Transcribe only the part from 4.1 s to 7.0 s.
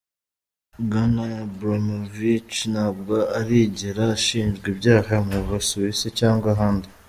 ashinjwa ibyaha mu Busuwisi cyangwa ahandi.